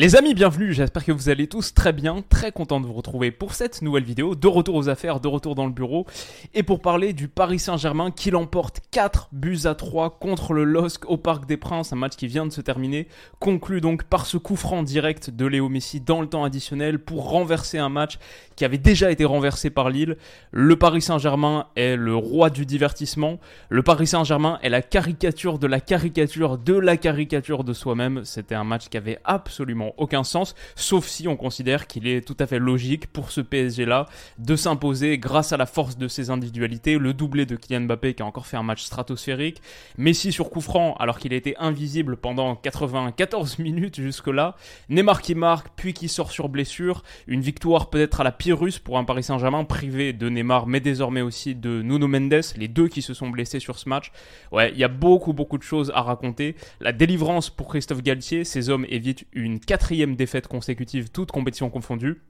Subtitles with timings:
[0.00, 3.32] Les amis, bienvenue, j'espère que vous allez tous très bien, très content de vous retrouver
[3.32, 6.06] pour cette nouvelle vidéo, de retour aux affaires, de retour dans le bureau,
[6.54, 11.10] et pour parler du Paris Saint-Germain qui l'emporte 4 buts à 3 contre le LOSC
[11.10, 13.08] au Parc des Princes, un match qui vient de se terminer,
[13.40, 17.28] conclu donc par ce coup franc direct de Léo Messi dans le temps additionnel pour
[17.28, 18.20] renverser un match
[18.54, 20.16] qui avait déjà été renversé par Lille.
[20.52, 25.66] Le Paris Saint-Germain est le roi du divertissement, le Paris Saint-Germain est la caricature de
[25.66, 30.54] la caricature de la caricature de soi-même, c'était un match qui avait absolument aucun sens,
[30.76, 34.06] sauf si on considère qu'il est tout à fait logique pour ce PSG-là
[34.38, 38.22] de s'imposer grâce à la force de ses individualités, le doublé de Kylian Mbappé qui
[38.22, 39.62] a encore fait un match stratosphérique,
[39.96, 44.56] Messi sur coup franc alors qu'il a été invisible pendant 94 minutes jusque-là,
[44.88, 48.98] Neymar qui marque puis qui sort sur blessure, une victoire peut-être à la Pyrrhus pour
[48.98, 53.02] un Paris Saint-Germain privé de Neymar mais désormais aussi de Nuno Mendes, les deux qui
[53.02, 54.12] se sont blessés sur ce match.
[54.52, 56.56] Ouais, il y a beaucoup beaucoup de choses à raconter.
[56.80, 62.20] La délivrance pour Christophe Galtier, ces hommes évitent une quatrième défaite consécutive, toutes compétitions confondues.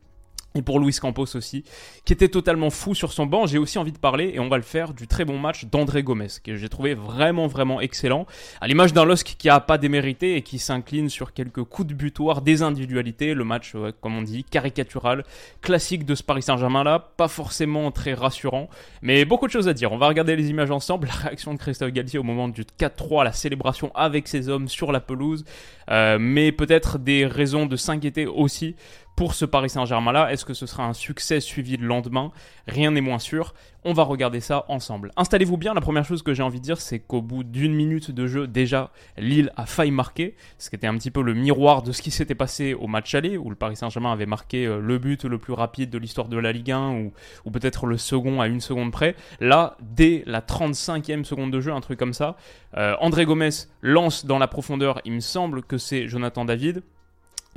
[0.55, 1.63] Et pour Luis Campos aussi,
[2.05, 3.47] qui était totalement fou sur son banc.
[3.47, 6.03] J'ai aussi envie de parler, et on va le faire, du très bon match d'André
[6.03, 8.27] Gomez, que j'ai trouvé vraiment, vraiment excellent.
[8.61, 11.95] À l'image d'un LOSC qui a pas démérité et qui s'incline sur quelques coups de
[11.95, 13.35] butoir, des individualités.
[13.35, 15.25] Le match, comme on dit, caricatural,
[15.61, 16.99] classique de ce Paris Saint-Germain là.
[16.99, 18.69] Pas forcément très rassurant,
[19.03, 19.93] mais beaucoup de choses à dire.
[19.93, 21.09] On va regarder les images ensemble.
[21.09, 24.93] La réaction de Christophe Galtier au moment du 4-3, la célébration avec ses hommes sur
[24.93, 25.45] la pelouse.
[25.91, 28.77] Euh, mais peut-être des raisons de s'inquiéter aussi
[29.19, 30.33] pour ce Paris Saint-Germain-là.
[30.33, 32.31] Est-ce que ce sera un succès suivi le lendemain?
[32.69, 33.53] Rien n'est moins sûr.
[33.85, 35.11] On va regarder ça ensemble.
[35.17, 35.75] Installez-vous bien.
[35.75, 38.47] La première chose que j'ai envie de dire, c'est qu'au bout d'une minute de jeu,
[38.47, 40.37] déjà, Lille a failli marquer.
[40.59, 43.13] Ce qui était un petit peu le miroir de ce qui s'était passé au match
[43.17, 46.29] aller, où le Paris Saint-Germain avait marqué euh, le but le plus rapide de l'histoire
[46.29, 47.11] de la Ligue 1,
[47.45, 49.17] ou, peut-être le second à une seconde près.
[49.41, 52.37] Là, dès la 35e seconde de jeu, un truc comme ça,
[52.77, 53.51] euh, André Gomez
[53.83, 55.01] lance dans la profondeur.
[55.05, 56.85] Il me semble que c'est Jonathan David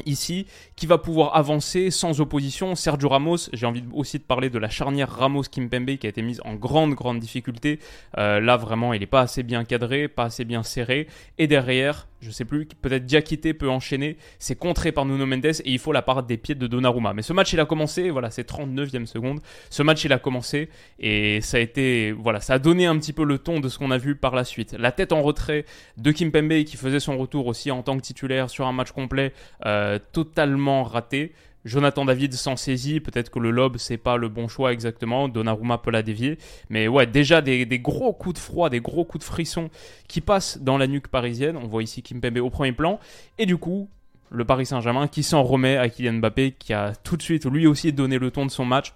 [0.05, 2.75] ici, qui va pouvoir avancer sans opposition.
[2.75, 6.41] Sergio Ramos, j'ai envie aussi de parler de la charnière Ramos-Kimpembe qui a été mise
[6.45, 7.79] en grande, grande difficulté.
[8.17, 11.07] Euh, là, vraiment, il n'est pas assez bien cadré, pas assez bien serré.
[11.37, 14.17] Et derrière, je sais plus, peut-être Diakité peut enchaîner.
[14.39, 17.13] C'est contré par Nuno Mendes et il faut la part des pieds de Donnarumma.
[17.13, 19.39] Mais ce match, il a commencé, voilà, c'est 39e seconde.
[19.69, 23.13] Ce match, il a commencé et ça a été, voilà, ça a donné un petit
[23.13, 24.75] peu le ton de ce qu'on a vu par la suite.
[24.77, 25.65] La tête en retrait
[25.97, 29.33] de Kimpembe qui faisait son retour aussi en tant que titulaire sur un match complet,
[29.65, 31.33] euh, totalement raté.
[31.65, 35.77] Jonathan David s'en saisit, peut-être que le lob c'est pas le bon choix exactement, Donnarumma
[35.77, 36.37] peut la dévier,
[36.69, 39.69] mais ouais déjà des, gros coups de froid, des gros coups de frisson
[40.07, 42.99] qui passent dans la nuque parisienne, on voit ici Kimpembe au premier plan,
[43.37, 43.89] et du coup
[44.29, 47.67] le Paris Saint-Germain qui s'en remet à Kylian Mbappé qui a tout de suite lui
[47.67, 48.93] aussi donné le ton de son match,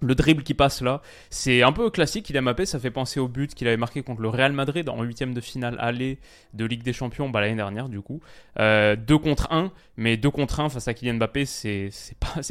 [0.00, 2.30] le dribble qui passe là, c'est un peu classique.
[2.30, 4.88] Il a mappé, ça fait penser au but qu'il avait marqué contre le Real Madrid
[4.88, 6.18] en huitième de finale aller
[6.54, 8.20] de Ligue des Champions bah, l'année dernière du coup.
[8.56, 11.90] 2 euh, contre 1, mais 2 contre 1 face à Kylian Mbappé, c'est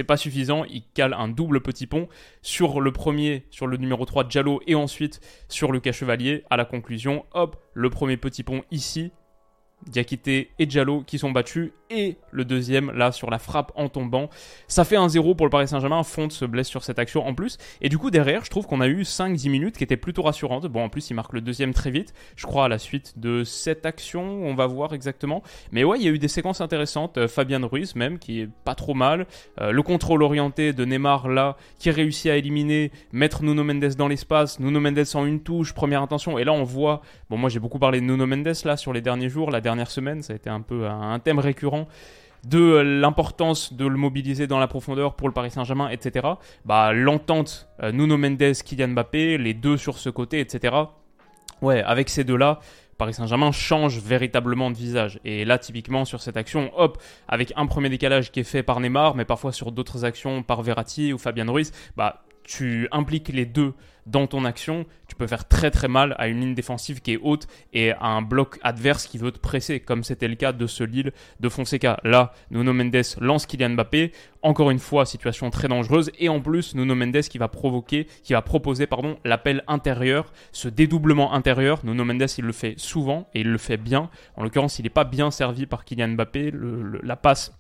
[0.08, 0.66] pas, suffisant.
[0.66, 2.08] Il cale un double petit pont
[2.42, 6.44] sur le premier, sur le numéro 3 de Diallo et ensuite sur Lucas Chevalier.
[6.50, 9.12] À la conclusion, hop, le premier petit pont ici,
[9.86, 14.30] Diakité et Diallo qui sont battus et le deuxième là sur la frappe en tombant.
[14.68, 16.04] Ça fait un 0 pour le Paris Saint-Germain.
[16.04, 17.58] Fonte se blesse sur cette action en plus.
[17.82, 20.66] Et du coup, derrière, je trouve qu'on a eu 5-10 minutes qui étaient plutôt rassurantes.
[20.68, 22.14] Bon, en plus, il marque le deuxième très vite.
[22.36, 24.22] Je crois à la suite de cette action.
[24.44, 25.44] On va voir exactement.
[25.72, 27.18] Mais ouais, il y a eu des séquences intéressantes.
[27.18, 29.28] Euh, Fabien Ruiz, même, qui est pas trop mal.
[29.62, 34.08] Euh, le contrôle orienté de Neymar là, qui réussit à éliminer, mettre Nuno Mendes dans
[34.08, 34.60] l'espace.
[34.60, 36.38] Nuno Mendes en une touche, première intention.
[36.38, 37.02] Et là, on voit.
[37.30, 39.52] Bon, moi, j'ai beaucoup parlé de Nuno Mendes là sur les derniers jours.
[39.52, 41.88] La dernière semaine, ça a été un peu un thème récurrent
[42.46, 46.26] de l'importance de le mobiliser dans la profondeur pour le Paris Saint-Germain, etc.
[46.64, 50.74] Bah, l'entente euh, Nuno Mendes, Kylian Mbappé, les deux sur ce côté, etc.
[51.62, 52.62] Ouais, avec ces deux-là,
[52.98, 55.20] Paris Saint-Germain change véritablement de visage.
[55.26, 56.98] Et là, typiquement, sur cette action, hop,
[57.28, 60.62] avec un premier décalage qui est fait par Neymar, mais parfois sur d'autres actions par
[60.62, 63.74] Verratti ou Fabien Ruiz, bah, tu impliques les deux
[64.08, 67.20] dans ton action, tu peux faire très très mal à une ligne défensive qui est
[67.22, 70.66] haute et à un bloc adverse qui veut te presser, comme c'était le cas de
[70.66, 72.00] ce Lille de Fonseca.
[72.04, 74.14] Là, Nuno Mendes lance Kylian Mbappé.
[74.42, 76.10] Encore une fois, situation très dangereuse.
[76.20, 80.70] Et en plus, Nuno Mendes qui va provoquer, qui va proposer, pardon, l'appel intérieur, ce
[80.70, 81.82] dédoublement intérieur.
[81.84, 84.10] Nuno Mendes, il le fait souvent et il le fait bien.
[84.38, 86.54] En l'occurrence, il n'est pas bien servi par Kylian Mbappé.
[87.04, 87.52] la passe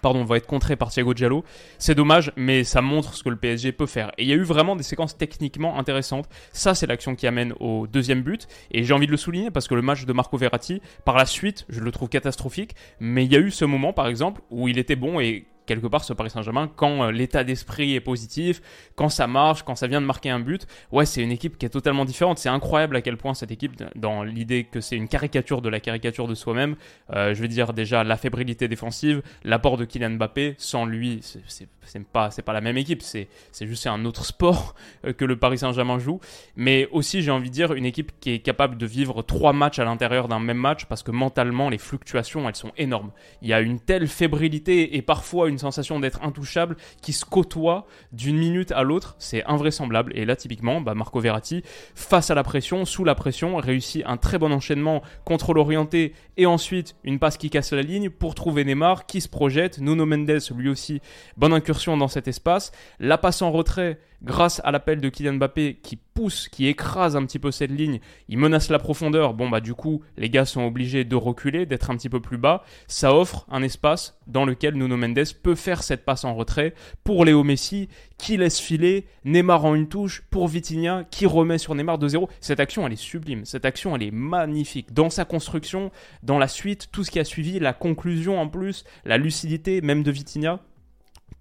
[0.00, 1.44] pardon, va être contré par Thiago Giallo.
[1.78, 4.12] C'est dommage, mais ça montre ce que le PSG peut faire.
[4.18, 6.28] Et il y a eu vraiment des séquences techniquement intéressantes.
[6.52, 8.48] Ça, c'est l'action qui amène au deuxième but.
[8.70, 11.26] Et j'ai envie de le souligner parce que le match de Marco Verratti, par la
[11.26, 12.74] suite, je le trouve catastrophique.
[12.98, 15.86] Mais il y a eu ce moment, par exemple, où il était bon et quelque
[15.86, 18.60] part ce Paris Saint-Germain quand euh, l'état d'esprit est positif,
[18.96, 20.66] quand ça marche, quand ça vient de marquer un but.
[20.90, 22.38] Ouais, c'est une équipe qui est totalement différente.
[22.38, 25.78] C'est incroyable à quel point cette équipe, dans l'idée que c'est une caricature de la
[25.78, 26.74] caricature de soi-même,
[27.14, 31.68] euh, je veux dire déjà la fébrilité défensive, l'apport de Kylian Mbappé, sans lui, c'est
[32.12, 33.28] pas, pas la même équipe, c'est
[33.60, 34.74] juste un autre sport
[35.04, 36.18] euh, que le Paris Saint-Germain joue.
[36.56, 39.78] Mais aussi, j'ai envie de dire, une équipe qui est capable de vivre trois matchs
[39.78, 43.12] à l'intérieur d'un même match parce que mentalement, les fluctuations, elles sont énormes.
[43.42, 47.86] Il y a une telle fébrilité et parfois une sensation d'être intouchable qui se côtoie
[48.12, 49.14] d'une minute à l'autre.
[49.18, 50.12] C'est invraisemblable.
[50.16, 51.62] Et là, typiquement, bah, Marco Verratti,
[51.94, 56.46] face à la pression, sous la pression, réussit un très bon enchaînement, contrôle orienté et
[56.46, 59.78] ensuite une passe qui casse la ligne pour trouver Neymar qui se projette.
[59.78, 61.00] Nuno Mendes, lui aussi,
[61.36, 62.72] bonne incursion dans cet espace.
[62.98, 67.24] La passe en retrait grâce à l'appel de Kylian Mbappé qui pousse, qui écrase un
[67.24, 69.34] petit peu cette ligne, il menace la profondeur.
[69.34, 72.38] Bon bah du coup, les gars sont obligés de reculer, d'être un petit peu plus
[72.38, 72.64] bas.
[72.86, 76.74] Ça offre un espace dans lequel Nuno Mendes peut faire cette passe en retrait
[77.04, 77.88] pour Léo Messi
[78.18, 82.28] qui laisse filer Neymar en une touche pour Vitinha qui remet sur Neymar 2-0.
[82.40, 83.44] Cette action, elle est sublime.
[83.44, 84.92] Cette action, elle est magnifique.
[84.92, 85.90] Dans sa construction,
[86.22, 90.02] dans la suite, tout ce qui a suivi, la conclusion en plus, la lucidité même
[90.02, 90.60] de Vitinha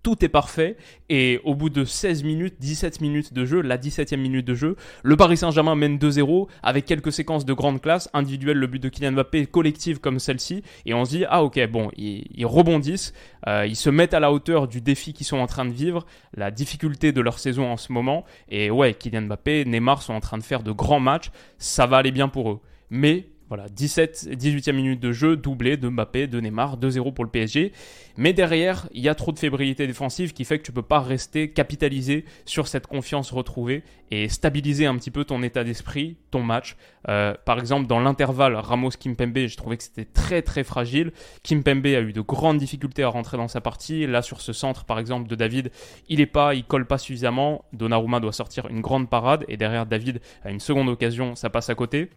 [0.04, 0.78] tout est parfait.
[1.10, 4.76] Et au bout de 16 minutes, 17 minutes de jeu, la 17e minute de jeu,
[5.04, 8.90] le Paris Saint-Germain mène 2-0 avec quelques séquences de grande classe, individuelles, le but de
[8.90, 10.64] Kylian Mbappé, collective comme celle-ci.
[10.86, 13.14] Et on se dit ah ok bon ils, rebondissent,
[13.48, 16.06] euh, ils se mettent à la hauteur du défi qu'ils sont en train de vivre,
[16.36, 18.26] la difficulté de leur saison en ce moment.
[18.50, 21.98] Et ouais Kylian Mbappé, Neymar sont en train de faire de grands matchs, ça va
[21.98, 22.60] aller bien pour eux.
[22.90, 27.32] Mais voilà, 17, 18e minute de jeu, doublé de Mbappé, de Neymar, 2-0 pour le
[27.32, 27.74] PSG.
[28.16, 31.00] Mais derrière, il y a trop de fébrilité défensive qui fait que tu peux pas
[31.00, 36.44] rester capitalisé sur cette confiance retrouvée et stabiliser un petit peu ton état d'esprit, ton
[36.44, 36.76] match.
[37.08, 41.12] Euh, par exemple, dans l'intervalle Ramos-Kimpembe, j'ai trouvé que c'était très très fragile.
[41.42, 44.06] Kimpembe a eu de grandes difficultés à rentrer dans sa partie.
[44.06, 45.72] Là, sur ce centre, par exemple, de David,
[46.08, 47.66] il est pas, il colle pas suffisamment.
[47.74, 51.70] Donnarumma doit sortir une grande parade et derrière David a une seconde occasion, ça passe
[51.72, 52.10] à côté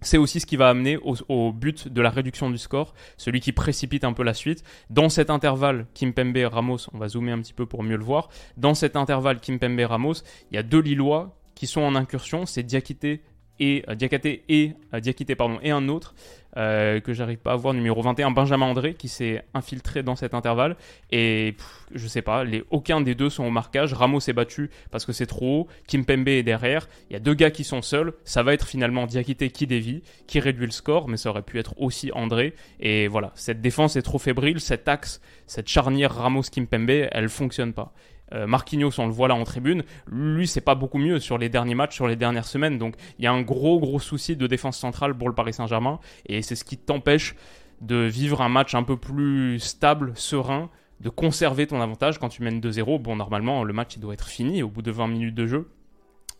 [0.00, 3.52] c'est aussi ce qui va amener au, but de la réduction du score, celui qui
[3.52, 4.62] précipite un peu la suite.
[4.90, 8.28] Dans cet intervalle, Kimpembe Ramos, on va zoomer un petit peu pour mieux le voir.
[8.56, 10.14] Dans cet intervalle, Kimpembe Ramos,
[10.50, 13.22] il y a deux Lillois qui sont en incursion, c'est Diakité
[13.60, 16.14] et euh, Diakité et euh, Diakité pardon et un autre
[16.56, 20.34] euh, que j'arrive pas à voir numéro 21 Benjamin André qui s'est infiltré dans cet
[20.34, 20.76] intervalle.
[21.10, 21.54] Et
[21.94, 23.92] je sais pas les aucun des deux sont au marquage.
[23.92, 25.66] Ramos est battu parce que c'est trop haut.
[25.86, 26.88] Kimpembe est derrière.
[27.10, 28.14] Il y a deux gars qui sont seuls.
[28.24, 31.58] Ça va être finalement Diakité qui dévie qui réduit le score mais ça aurait pu
[31.58, 32.54] être aussi André.
[32.80, 33.32] Et voilà.
[33.34, 34.60] Cette défense est trop fébrile.
[34.60, 37.92] Cet axe cette charnière Ramos Kimpembe elle fonctionne pas
[38.32, 41.48] euh, Marquinhos, on le voit là en tribune, lui c'est pas beaucoup mieux sur les
[41.48, 42.78] derniers matchs, sur les dernières semaines.
[42.78, 45.98] Donc il y a un gros gros souci de défense centrale pour le Paris Saint-Germain
[46.26, 47.34] et c'est ce qui t'empêche
[47.80, 50.68] de vivre un match un peu plus stable, serein,
[51.00, 53.00] de conserver ton avantage quand tu mènes 2-0.
[53.00, 55.68] Bon normalement le match il doit être fini au bout de 20 minutes de jeu.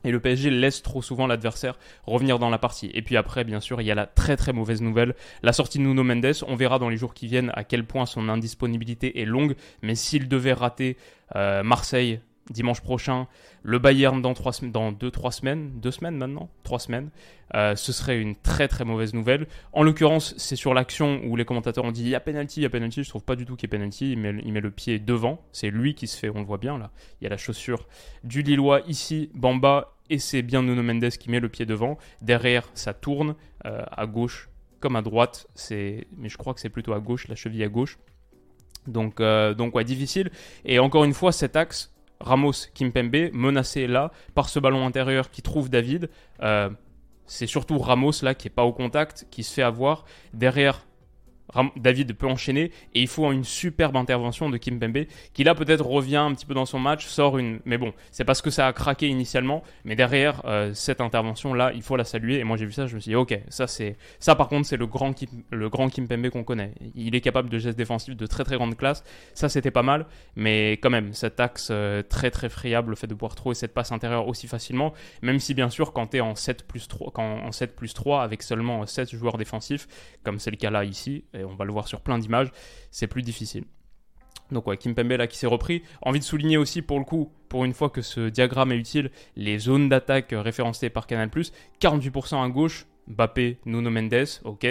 [0.05, 2.91] Et le PSG laisse trop souvent l'adversaire revenir dans la partie.
[2.95, 5.79] Et puis après, bien sûr, il y a la très très mauvaise nouvelle, la sortie
[5.79, 6.33] de Nuno Mendes.
[6.47, 9.55] On verra dans les jours qui viennent à quel point son indisponibilité est longue.
[9.83, 10.97] Mais s'il devait rater
[11.37, 13.27] euh, Marseille dimanche prochain,
[13.63, 17.11] le Bayern dans, trois, dans deux, trois semaines, deux semaines maintenant, trois semaines,
[17.55, 19.47] euh, ce serait une très très mauvaise nouvelle.
[19.73, 22.63] En l'occurrence, c'est sur l'action où les commentateurs ont dit il y a penalty, il
[22.63, 23.03] y a penalty.
[23.05, 24.13] Je trouve pas du tout qu'il y ait penalty.
[24.13, 25.41] Il met, il met le pied devant.
[25.53, 26.91] C'est lui qui se fait, on le voit bien là.
[27.21, 27.87] Il y a la chaussure
[28.25, 31.99] du Lillois ici, Bamba, et c'est bien Nuno Mendes qui met le pied devant.
[32.23, 33.35] Derrière, ça tourne
[33.67, 34.49] euh, à gauche
[34.81, 35.47] comme à droite.
[35.55, 37.99] C'est, mais je crois que c'est plutôt à gauche, la cheville à gauche.
[38.87, 40.31] Donc, euh, donc ouais, difficile.
[40.65, 45.43] Et encore une fois, cet axe Ramos, Kimpembe, menacé là par ce ballon intérieur qui
[45.43, 46.11] trouve David.
[46.43, 46.71] Euh,
[47.27, 50.05] c'est surtout Ramos là qui est pas au contact, qui se fait avoir.
[50.33, 50.87] Derrière,
[51.77, 55.85] David peut enchaîner et il faut une superbe intervention de Kim Pembe qui là peut-être
[55.85, 57.61] revient un petit peu dans son match, sort une.
[57.65, 61.73] Mais bon, c'est parce que ça a craqué initialement, mais derrière euh, cette intervention là,
[61.75, 62.39] il faut la saluer.
[62.39, 64.67] Et moi j'ai vu ça, je me suis dit ok, ça c'est ça par contre
[64.67, 66.73] c'est le grand Kim, le grand Kim Pembe qu'on connaît.
[66.95, 69.05] Il est capable de gestes défensifs de très très grande classe.
[69.35, 73.07] Ça c'était pas mal, mais quand même cet axe euh, très très friable, le fait
[73.07, 76.21] de pouvoir trouver cette passe intérieure aussi facilement, même si bien sûr quand tu es
[76.21, 79.89] en 7 plus 3, quand, en 7 plus 3 avec seulement 7 joueurs défensifs,
[80.23, 82.53] comme c'est le cas là ici, on va le voir sur plein d'images,
[82.91, 83.65] c'est plus difficile.
[84.51, 85.83] Donc ouais, Kimpembe là qui s'est repris.
[86.03, 89.11] Envie de souligner aussi pour le coup, pour une fois que ce diagramme est utile,
[89.37, 91.31] les zones d'attaque référencées par Canal+,
[91.81, 94.67] 48% à gauche, Mbappé, Nuno Mendes, ok.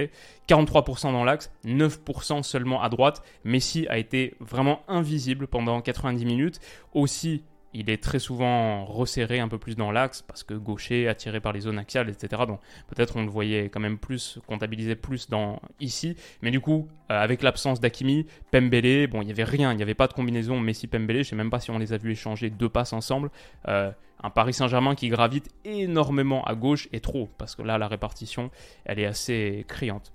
[0.48, 3.24] 43% dans l'axe, 9% seulement à droite.
[3.44, 6.60] Messi a été vraiment invisible pendant 90 minutes.
[6.94, 7.44] Aussi,
[7.78, 11.54] il est très souvent resserré un peu plus dans l'axe parce que gaucher, attiré par
[11.54, 12.42] les zones axiales, etc.
[12.48, 16.16] Donc peut-être on le voyait quand même plus, comptabilisé plus dans ici.
[16.42, 19.84] Mais du coup, euh, avec l'absence d'Akimi, Pembele, bon, il n'y avait rien, il n'y
[19.84, 21.18] avait pas de combinaison Messi-Pembele.
[21.18, 23.30] Je ne sais même pas si on les a vus échanger deux passes ensemble.
[23.68, 23.92] Euh,
[24.24, 28.50] un Paris Saint-Germain qui gravite énormément à gauche et trop, parce que là, la répartition,
[28.86, 30.12] elle est assez criante.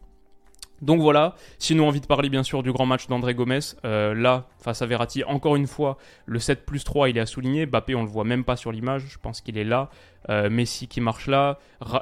[0.83, 3.61] Donc voilà, sinon envie de parler bien sûr du grand match d'André Gomez.
[3.85, 5.97] Euh, là, face à Verratti, encore une fois,
[6.27, 7.67] le 7 plus 3, il est à souligner.
[7.67, 9.91] Bappé, on le voit même pas sur l'image, je pense qu'il est là.
[10.29, 11.59] Euh, Messi qui marche là,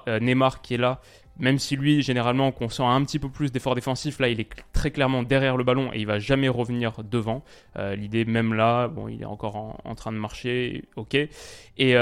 [0.08, 1.00] euh, Neymar qui est là.
[1.38, 4.50] Même si lui, généralement, qu'on sent un petit peu plus d'effort défensif, là, il est
[4.72, 7.42] très clairement derrière le ballon et il va jamais revenir devant.
[7.78, 11.16] L'idée, même là, bon, il est encore en, en train de marcher, ok.
[11.78, 11.96] Et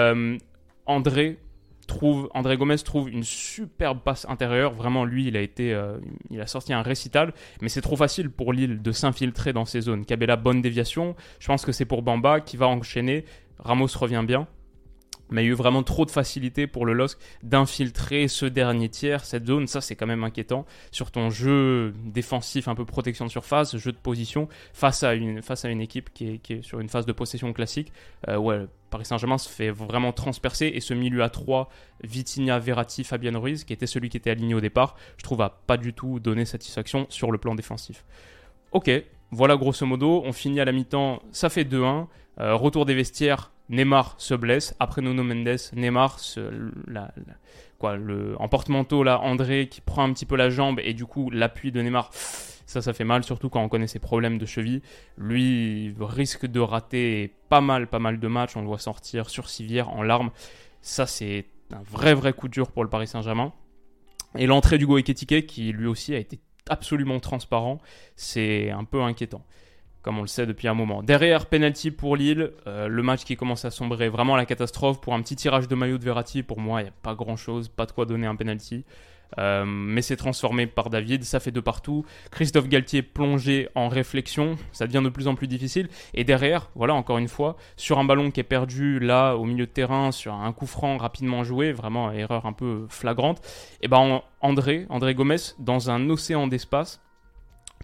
[0.87, 1.39] André,
[1.89, 4.73] trouve, André Gomez trouve une superbe passe intérieure.
[4.73, 5.99] Vraiment, lui, il a été, euh,
[6.31, 9.81] il a sorti un récital, mais c'est trop facile pour Lille de s'infiltrer dans ces
[9.81, 10.05] zones.
[10.05, 11.17] Cabella, bonne déviation.
[11.41, 13.25] Je pense que c'est pour Bamba qui va enchaîner.
[13.59, 14.47] Ramos revient bien
[15.31, 18.89] mais il y a eu vraiment trop de facilité pour le LOSC d'infiltrer ce dernier
[18.89, 19.67] tiers, cette zone.
[19.67, 23.93] Ça, c'est quand même inquiétant sur ton jeu défensif, un peu protection de surface, jeu
[23.93, 25.41] de position, face à une,
[25.81, 27.93] équipe qui est, sur une phase de possession classique.
[28.29, 31.69] Euh, Paris Saint-Germain se fait vraiment transpercer et ce milieu à 3,
[32.05, 35.61] Vitinha, Verratti, Fabien Ruiz, qui était celui qui était aligné au départ, je trouve a
[35.67, 38.05] pas du tout donné satisfaction sur le plan défensif.
[38.73, 38.91] Ok,
[39.31, 42.07] voilà grosso modo, on finit à la mi-temps, ça fait 2-1.
[42.41, 44.75] Euh, retour des vestiaires, Neymar se blesse.
[44.81, 46.19] Après Nuno Mendes, Neymar,
[47.79, 51.07] quoi, le, en porte-manteau, là, André qui prend un petit peu la jambe et du
[51.07, 54.47] coup, l'appui de Neymar, ça, ça fait mal, surtout quand on connaît ses problèmes de
[54.47, 54.83] cheville.
[55.17, 58.57] Lui risque de rater pas mal, pas mal de matchs.
[58.57, 60.31] On le voit sortir sur civière en larmes.
[60.83, 63.53] Ça, c'est un vrai, vrai coup dur pour le Paris Saint-Germain.
[64.37, 67.79] Et l'entrée du Ekitike, qui lui aussi a été absolument transparent,
[68.17, 69.43] c'est un peu inquiétant
[70.03, 71.03] comme on le sait depuis un moment.
[71.03, 75.01] Derrière, penalty pour Lille, euh, le match qui commence à sombrer, vraiment la catastrophe.
[75.01, 77.69] Pour un petit tirage de maillot de Verratti, pour moi, il n'y a pas grand-chose,
[77.69, 78.85] pas de quoi donner un penalty.
[79.37, 82.05] Euh, mais c'est transformé par David, ça fait de partout.
[82.31, 85.89] Christophe Galtier plongé en réflexion, ça devient de plus en plus difficile.
[86.15, 89.67] Et derrière, voilà, encore une fois, sur un ballon qui est perdu là au milieu
[89.67, 93.43] de terrain, sur un coup franc rapidement joué, vraiment erreur un peu flagrante,
[93.83, 97.01] et ben André, André Gomez, dans un océan d'espace,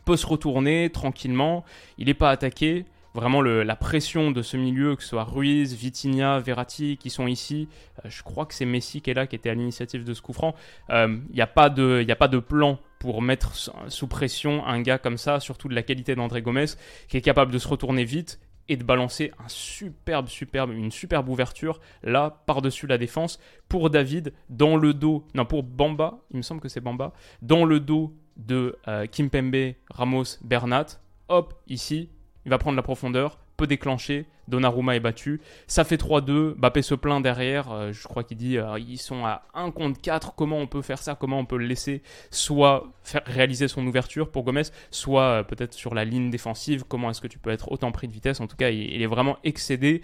[0.05, 1.65] peut se retourner tranquillement,
[1.99, 2.85] il n'est pas attaqué.
[3.15, 7.69] Vraiment la pression de ce milieu, que ce soit Ruiz, Vitinha, Verratti qui sont ici,
[8.05, 10.21] euh, je crois que c'est Messi qui est là, qui était à l'initiative de ce
[10.21, 10.57] coup franc.
[10.89, 13.53] Il euh, n'y a, pas de, plan pour mettre
[13.87, 16.67] sous pression un gars comme ça, surtout de la qualité d'André Gomez,
[17.07, 21.29] qui est capable de se retourner vite et de balancer un superbe, superbe, une superbe
[21.29, 26.43] ouverture là par-dessus la défense pour David dans le dos, non pour Bamba, il me
[26.43, 30.87] semble que c'est Bamba, dans le dos de euh, Kimpembe, Ramos, Bernat.
[31.29, 32.11] Hop, ici,
[32.45, 35.41] il va prendre la profondeur, peut déclencher, Donnarumma est battu.
[35.67, 39.25] Ça fait 3-2, Bappé se plaint derrière, euh, je crois qu'il dit euh, ils sont
[39.25, 42.87] à 1 contre 4, comment on peut faire ça, comment on peut le laisser soit
[43.03, 47.27] faire réaliser son ouverture pour Gomez, soit peut-être sur la ligne défensive, comment est-ce que
[47.27, 50.03] tu peux être autant pris de vitesse, en tout cas il, est vraiment excédé.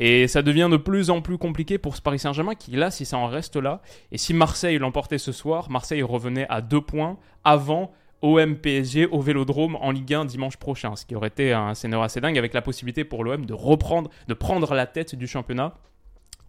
[0.00, 3.04] Et ça devient de plus en plus compliqué pour ce Paris Saint-Germain qui là, si
[3.04, 3.80] ça en reste là,
[4.12, 9.20] et si Marseille l'emportait ce soir, Marseille revenait à 2 points avant OM PSG au
[9.20, 12.54] Vélodrome en Ligue 1 dimanche prochain, ce qui aurait été un scénario assez dingue avec
[12.54, 15.74] la possibilité pour l'OM de reprendre, de prendre la tête du championnat.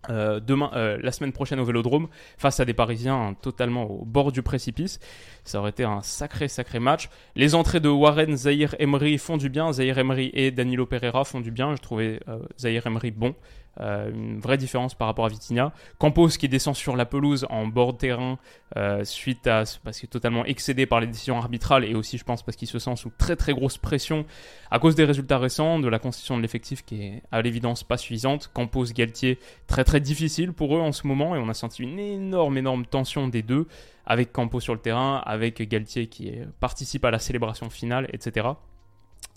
[0.09, 2.07] Euh, demain, euh, la semaine prochaine au Vélodrome,
[2.37, 4.99] face à des Parisiens totalement au bord du précipice.
[5.43, 7.09] Ça aurait été un sacré, sacré match.
[7.35, 9.73] Les entrées de Warren, Zahir Emery font du bien.
[9.73, 11.75] Zahir Emery et Danilo Pereira font du bien.
[11.75, 13.35] Je trouvais euh, Zahir Emery bon.
[13.81, 15.71] Euh, une vraie différence par rapport à Vitinha.
[15.99, 18.37] Campos qui descend sur la pelouse en bord de terrain
[18.75, 22.25] euh, suite à parce qu'il est totalement excédé par les décisions arbitrales et aussi je
[22.25, 24.25] pense parce qu'il se sent sous très très grosse pression
[24.69, 27.97] à cause des résultats récents, de la constitution de l'effectif qui est à l'évidence pas
[27.97, 28.51] suffisante.
[28.53, 31.99] Campos, Galtier, très très difficile pour eux en ce moment et on a senti une
[31.99, 33.65] énorme énorme tension des deux
[34.05, 38.47] avec Campos sur le terrain, avec Galtier qui participe à la célébration finale, etc.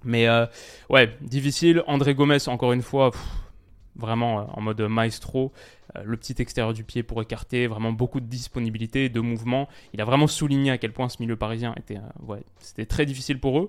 [0.05, 0.47] Mais euh,
[0.91, 1.83] ouais, difficile.
[1.87, 3.12] André Gomez, encore une fois,
[3.97, 5.53] vraiment euh, en mode maestro,
[5.97, 9.69] euh, le petit extérieur du pied pour écarter, vraiment beaucoup de disponibilité, de mouvement.
[9.93, 13.59] Il a vraiment souligné à quel point ce milieu parisien était, euh, très difficile pour
[13.59, 13.69] eux.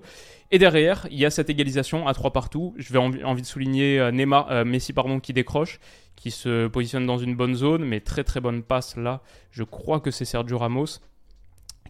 [0.50, 2.74] Et derrière, il y a cette égalisation à trois partout.
[2.76, 5.80] Je vais envie, envie de souligner Neymar, Messi pardon, qui décroche,
[6.16, 9.22] qui se positionne dans une bonne zone, mais très très bonne passe là.
[9.50, 11.00] Je crois que c'est Sergio Ramos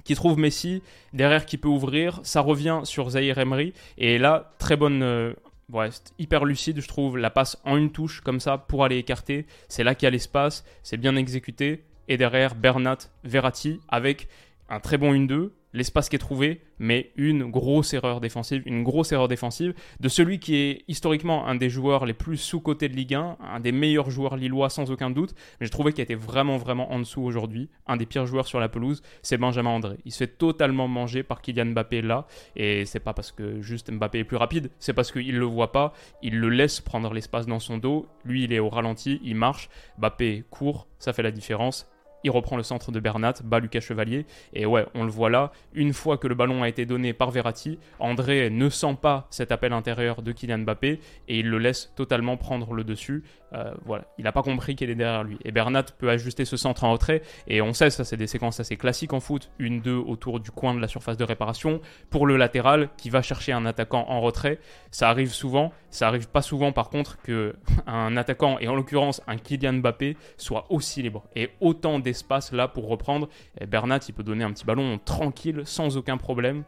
[0.05, 2.21] qui trouve Messi derrière qui peut ouvrir.
[2.23, 3.73] Ça revient sur Zahir Emery.
[3.99, 5.35] Et là, très bonne
[5.73, 7.18] ouais, hyper lucide, je trouve.
[7.18, 9.47] La passe en une touche, comme ça, pour aller écarter.
[9.68, 11.85] C'est là qu'il y a l'espace, c'est bien exécuté.
[12.09, 14.28] Et derrière, Bernat, Verratti, avec
[14.68, 19.12] un très bon 1-2 l'espace qui est trouvé, mais une grosse erreur défensive, une grosse
[19.12, 23.14] erreur défensive de celui qui est historiquement un des joueurs les plus sous-cotés de Ligue
[23.14, 26.57] 1, un des meilleurs joueurs lillois sans aucun doute, mais je trouvais qu'il était vraiment
[26.57, 29.97] vraiment en dessous aujourd'hui, un des pires joueurs sur la pelouse, c'est Benjamin André.
[30.04, 33.90] Il se fait totalement manger par Kylian Mbappé là, et c'est pas parce que juste
[33.90, 37.47] Mbappé est plus rapide, c'est parce qu'il le voit pas, il le laisse prendre l'espace
[37.47, 41.33] dans son dos, lui il est au ralenti, il marche, Mbappé court, ça fait la
[41.33, 41.88] différence,
[42.25, 45.52] il reprend le centre de Bernat, bat Lucas Chevalier, et ouais, on le voit là,
[45.75, 49.52] une fois que le ballon a été donné par Verratti, André ne sent pas cet
[49.52, 53.23] appel intérieur de Kylian Mbappé, et il le laisse totalement prendre le dessus,
[53.54, 55.38] euh, voilà, il n'a pas compris qu'il est derrière lui.
[55.45, 58.59] Et Bernat peut ajuster ce centre en retrait, et on sait, ça c'est des séquences
[58.59, 62.26] assez classiques en foot, une, deux autour du coin de la surface de réparation, pour
[62.26, 64.59] le latéral qui va chercher un attaquant en retrait,
[64.90, 67.54] ça arrive souvent, ça arrive pas souvent par contre que
[67.87, 72.68] un attaquant, et en l'occurrence un Kylian Mbappé, soit aussi libre, et autant d'espace là
[72.68, 73.28] pour reprendre.
[73.66, 76.64] Bernat, il peut donner un petit ballon tranquille, sans aucun problème,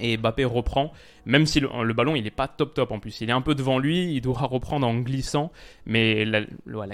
[0.00, 0.92] et Mbappé reprend,
[1.24, 3.20] même si le, ballon il n'est pas top top en plus.
[3.20, 5.52] Il est un peu devant lui, il doit reprendre en glissant.
[5.86, 6.46] Mais la,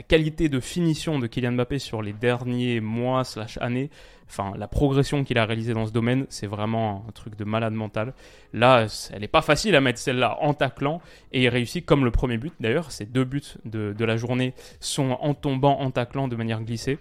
[0.03, 3.91] qualité de finition de Kylian Mbappé sur les derniers mois slash années,
[4.29, 7.73] enfin la progression qu'il a réalisée dans ce domaine, c'est vraiment un truc de malade
[7.73, 8.13] mental.
[8.53, 11.01] Là, elle n'est pas facile à mettre celle-là en taclant.
[11.33, 12.93] Et il réussit comme le premier but d'ailleurs.
[12.93, 16.99] Ces deux buts de, de la journée sont en tombant, en taclant de manière glissée.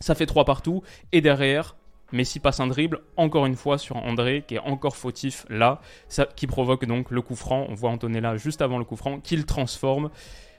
[0.00, 0.82] Ça fait trois partout.
[1.12, 1.76] Et derrière,
[2.12, 5.80] Messi passe un dribble, encore une fois sur André, qui est encore fautif là,
[6.36, 7.66] qui provoque donc le coup franc.
[7.68, 10.10] On voit Antonella juste avant le coup franc, qu'il transforme.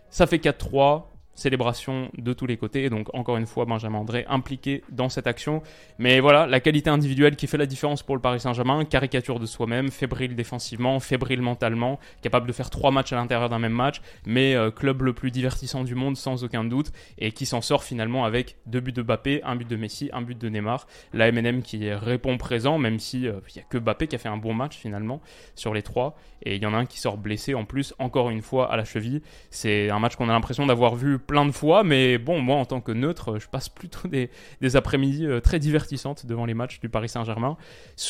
[0.09, 1.03] Ça fait 4-3
[1.41, 2.89] célébration de tous les côtés.
[2.89, 5.61] Donc encore une fois, Benjamin André impliqué dans cette action.
[5.97, 9.45] Mais voilà, la qualité individuelle qui fait la différence pour le Paris Saint-Germain, caricature de
[9.45, 14.01] soi-même, fébrile défensivement, fébrile mentalement, capable de faire trois matchs à l'intérieur d'un même match,
[14.25, 17.83] mais euh, club le plus divertissant du monde sans aucun doute, et qui s'en sort
[17.83, 20.87] finalement avec deux buts de Mbappé, un but de Messi, un but de Neymar.
[21.13, 24.19] La MNM qui répond présent, même si euh, il n'y a que Mbappé qui a
[24.19, 25.21] fait un bon match finalement
[25.55, 28.29] sur les trois, et il y en a un qui sort blessé en plus, encore
[28.29, 29.21] une fois à la cheville.
[29.49, 32.65] C'est un match qu'on a l'impression d'avoir vu plein de fois, mais bon, moi en
[32.65, 34.29] tant que neutre, je passe plutôt des,
[34.75, 37.55] après-midi euh, très divertissantes devant les matchs du Paris Saint-Germain.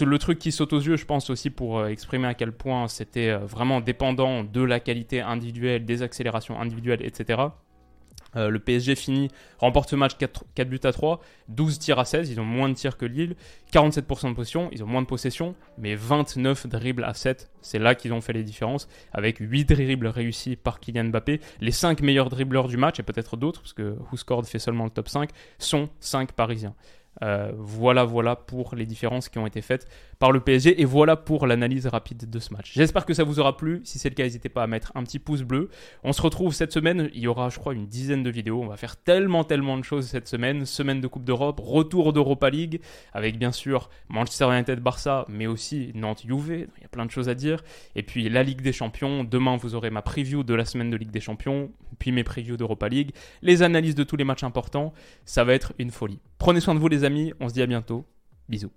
[0.01, 2.87] Le truc qui saute aux yeux, je pense aussi pour euh, exprimer à quel point
[2.87, 7.43] c'était euh, vraiment dépendant de la qualité individuelle, des accélérations individuelles, etc.
[8.35, 12.29] Euh, le PSG finit, remporte ce match 4, buts à 3, 12 tirs à 16,
[12.29, 13.35] ils ont moins de tirs que Lille,
[13.73, 17.95] 47% de possession, ils ont moins de possession, mais 29 dribbles à 7, c'est là
[17.95, 21.41] qu'ils ont fait les différences, avec 8 dribbles réussis par Kylian Mbappé.
[21.59, 24.91] Les 5 meilleurs dribbleurs du match, et peut-être d'autres, parce que Who fait seulement le
[24.91, 26.73] top 5, sont 5 parisiens.
[27.23, 31.15] Euh, voilà, voilà pour les différences qui ont été faites par le PSG et voilà
[31.15, 32.71] pour l'analyse rapide de ce match.
[32.73, 33.81] J'espère que ça vous aura plu.
[33.83, 35.69] Si c'est le cas, n'hésitez pas à mettre un petit pouce bleu.
[36.03, 37.09] On se retrouve cette semaine.
[37.13, 38.61] Il y aura, je crois, une dizaine de vidéos.
[38.61, 40.65] On va faire tellement, tellement de choses cette semaine.
[40.65, 42.81] Semaine de Coupe d'Europe, retour d'Europa League
[43.13, 46.67] avec bien sûr Manchester United-Barça, mais aussi Nantes-Juve.
[46.77, 47.63] Il y a plein de choses à dire.
[47.95, 49.23] Et puis la Ligue des Champions.
[49.23, 52.57] Demain, vous aurez ma preview de la semaine de Ligue des Champions, puis mes previews
[52.57, 54.93] d'Europa League, les analyses de tous les matchs importants.
[55.25, 56.19] Ça va être une folie.
[56.41, 57.33] Prenez soin de vous, les amis.
[57.39, 58.03] On se dit à bientôt.
[58.49, 58.71] Bisous.